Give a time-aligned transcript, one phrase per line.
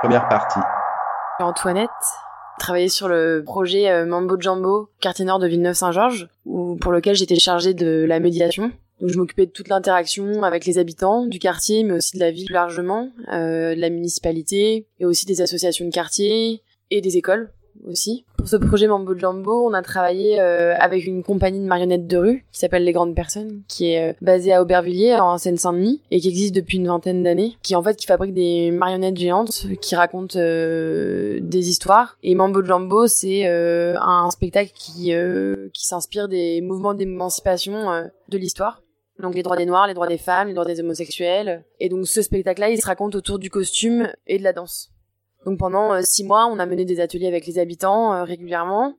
[0.00, 0.60] Première partie.
[1.40, 1.90] Antoinette
[2.58, 7.74] travaillé sur le projet euh, Mambo Jambo, quartier nord de Villeneuve-Saint-Georges, pour lequel j'étais chargée
[7.74, 8.72] de la médiation.
[9.00, 12.30] Donc je m'occupais de toute l'interaction avec les habitants du quartier, mais aussi de la
[12.30, 17.18] ville plus largement, euh, de la municipalité, et aussi des associations de quartier et des
[17.18, 17.52] écoles
[17.86, 18.24] aussi.
[18.36, 22.16] Pour ce projet Mambo Jumbo, on a travaillé euh, avec une compagnie de marionnettes de
[22.16, 26.20] rue qui s'appelle Les Grandes Personnes, qui est euh, basée à Aubervilliers en Seine-Saint-Denis et
[26.20, 29.94] qui existe depuis une vingtaine d'années, qui en fait qui fabrique des marionnettes géantes qui
[29.94, 32.16] racontent euh, des histoires.
[32.22, 35.12] Et Mambo Jumbo, c'est un spectacle qui
[35.72, 38.82] qui s'inspire des mouvements d'émancipation de l'histoire
[39.20, 41.64] donc les droits des noirs, les droits des femmes, les droits des homosexuels.
[41.78, 44.90] Et donc ce spectacle-là, il se raconte autour du costume et de la danse.
[45.44, 48.94] Donc pendant euh, six mois, on a mené des ateliers avec les habitants euh, régulièrement.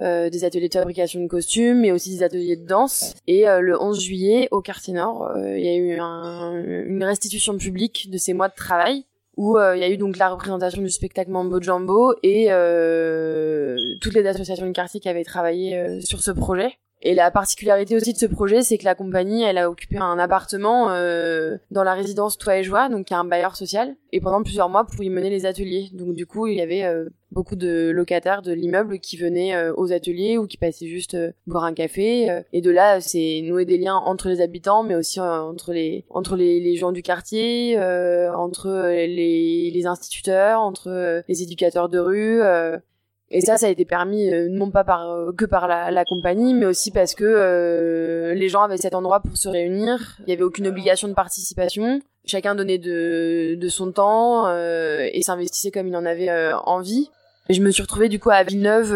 [0.00, 3.14] Euh, des ateliers de fabrication de costumes, mais aussi des ateliers de danse.
[3.26, 5.98] Et le 11 juillet, au quartier Nord, il y a eu
[6.86, 9.04] une restitution publique de ces mois de travail,
[9.36, 12.46] où il y a eu donc la représentation du spectacle Mambo Jumbo et
[14.00, 16.78] toutes les associations du quartier qui avaient travaillé sur ce projet.
[17.02, 20.18] Et la particularité aussi de ce projet, c'est que la compagnie, elle a occupé un
[20.18, 24.20] appartement euh, dans la résidence Toi et Joie, donc qui est un bailleur social, et
[24.20, 25.88] pendant plusieurs mois pour y mener les ateliers.
[25.94, 29.72] Donc du coup, il y avait euh, beaucoup de locataires de l'immeuble qui venaient euh,
[29.76, 32.42] aux ateliers ou qui passaient juste boire un café.
[32.52, 36.36] et de là, c'est nouer des liens entre les habitants, mais aussi entre les entre
[36.36, 42.42] les, les gens du quartier, entre les, les instituteurs, entre les éducateurs de rue.
[43.32, 46.04] Et ça, ça a été permis euh, non pas par euh, que par la, la,
[46.04, 50.16] compagnie, mais aussi parce que euh, les gens avaient cet endroit pour se réunir.
[50.26, 52.00] Il y avait aucune obligation de participation.
[52.26, 57.10] Chacun donnait de, de son temps et s'investissait comme il en avait envie.
[57.48, 58.92] Et je me suis retrouvée du coup à Villeneuve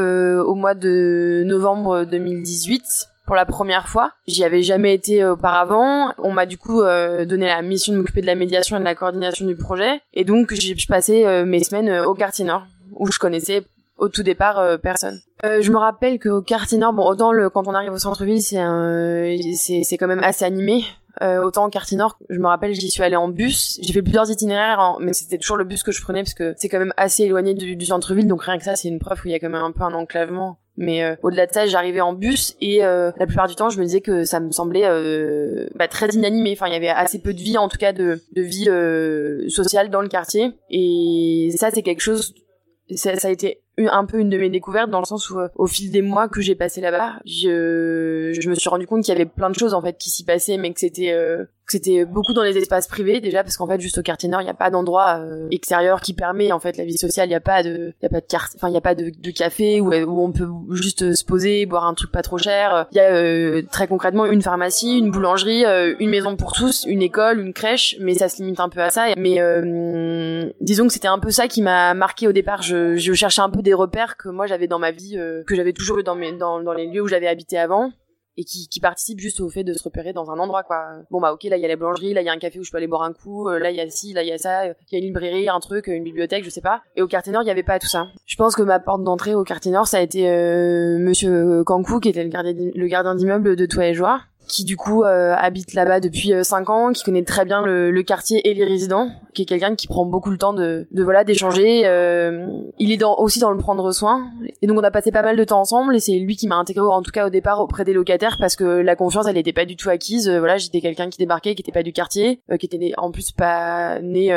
[0.47, 2.83] au mois de novembre 2018
[3.27, 4.13] pour la première fois.
[4.29, 6.13] J'y avais jamais été auparavant.
[6.19, 8.95] On m'a du coup donné la mission de m'occuper de la médiation et de la
[8.95, 10.03] coordination du projet.
[10.13, 13.65] Et donc j'ai passé mes semaines au quartier nord où je connaissais
[13.97, 15.21] au tout départ euh, personne.
[15.45, 18.43] Euh, je me rappelle qu'au quartier nord, bon autant le quand on arrive au centre-ville,
[18.43, 18.63] c'est
[19.57, 20.85] c'est c'est quand même assez animé.
[21.23, 23.79] Euh, autant au quartier nord, je me rappelle, j'y suis allée en bus.
[23.81, 26.69] J'ai fait plusieurs itinéraires, mais c'était toujours le bus que je prenais parce que c'est
[26.69, 29.35] quand même assez éloigné du, centre-ville, donc rien que ça, c'est une preuve qu'il y
[29.35, 30.59] a quand même un peu un enclavement.
[30.77, 33.79] Mais euh, au-delà de ça, j'arrivais en bus et euh, la plupart du temps, je
[33.79, 36.51] me disais que ça me semblait euh, bah, très inanimé.
[36.53, 39.91] Enfin, il y avait assez peu de vie, en tout cas de, de vie sociale
[39.91, 40.53] dans le quartier.
[40.69, 42.35] Et ça, c'est quelque chose
[42.95, 45.49] ça, ça, a été un peu une de mes découvertes dans le sens où euh,
[45.57, 49.13] au fil des mois que j'ai passé là-bas, je, je me suis rendu compte qu'il
[49.13, 51.73] y avait plein de choses en fait qui s'y passaient, mais que c'était euh, que
[51.73, 54.45] c'était beaucoup dans les espaces privés déjà parce qu'en fait juste au quartier nord il
[54.45, 57.27] n'y a pas d'endroit euh, extérieur qui permet en fait la vie sociale.
[57.27, 58.95] Il n'y a pas de il y a pas de enfin il y a pas
[58.95, 62.39] de, de café où, où on peut juste se poser boire un truc pas trop
[62.39, 62.87] cher.
[62.93, 65.65] Il y a très concrètement une pharmacie une boulangerie
[65.99, 68.91] une maison pour tous une école une crèche mais ça se limite un peu à
[68.91, 69.07] ça.
[69.17, 69.41] Mais
[70.61, 72.63] disons que c'était un peu ça qui m'a marqué au départ.
[72.63, 75.57] Je, je cherchais un peu des repères que moi j'avais dans ma vie, euh, que
[75.57, 77.91] j'avais toujours eu dans, les lieux où j'avais habité avant
[78.37, 80.85] et qui, qui participe juste au fait de se repérer dans un endroit quoi.
[81.11, 82.59] Bon bah ok là il y a la boulangerie, là il y a un café
[82.59, 84.29] où je peux aller boire un coup, euh, là il y a ci, là il
[84.29, 86.83] y a ça, il y a une librairie, un truc, une bibliothèque, je sais pas.
[86.97, 88.07] Et au quartier nord il y avait pas tout ça.
[88.27, 92.01] Je pense que ma porte d'entrée au quartier nord ça a été euh, Monsieur Kankou
[92.01, 95.35] qui était le gardien, le gardien d'immeuble de Toit et Joie qui du coup euh,
[95.37, 98.65] habite là-bas depuis 5 euh, ans, qui connaît très bien le, le, quartier et les
[98.65, 101.83] résidents, qui est quelqu'un qui prend beaucoup le temps de, de voilà d'échanger.
[101.87, 102.47] Euh,
[102.79, 104.31] il est dans, aussi dans le prendre soin,
[104.63, 106.57] et donc on a passé pas mal de temps ensemble, et c'est lui qui m'a
[106.57, 109.53] intégré en tout cas au départ auprès des locataires parce que la confiance elle était
[109.53, 110.29] pas du tout acquise.
[110.29, 114.01] voilà, j'étais quelqu'un qui débarquait, qui était pas du quartier, qui était en plus pas
[114.01, 114.35] né,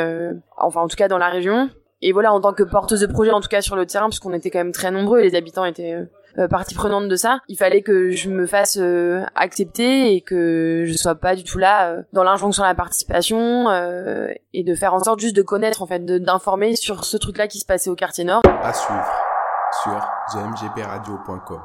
[0.56, 1.68] enfin en tout cas dans la région.
[2.02, 4.20] Et voilà, en tant que porteuse de projet, en tout cas sur le terrain, parce
[4.20, 5.96] qu'on était quand même très nombreux, et les habitants étaient
[6.38, 7.40] euh, partie prenante de ça.
[7.48, 11.58] Il fallait que je me fasse euh, accepter et que je sois pas du tout
[11.58, 13.68] là euh, dans l'injonction à la participation
[14.52, 17.58] et de faire en sorte juste de connaître en fait, d'informer sur ce truc-là qui
[17.58, 18.42] se passait au quartier nord.
[18.62, 19.10] À suivre
[19.82, 21.60] sur gmgpradio.com.